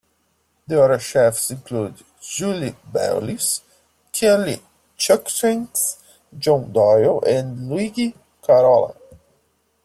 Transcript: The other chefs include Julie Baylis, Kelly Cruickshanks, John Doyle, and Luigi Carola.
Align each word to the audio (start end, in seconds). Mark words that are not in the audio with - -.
The 0.65 0.81
other 0.83 0.97
chefs 0.97 1.51
include 1.51 2.03
Julie 2.19 2.75
Baylis, 2.91 3.61
Kelly 4.11 4.59
Cruickshanks, 4.97 5.97
John 6.39 6.73
Doyle, 6.73 7.23
and 7.27 7.69
Luigi 7.69 8.15
Carola. 8.41 8.95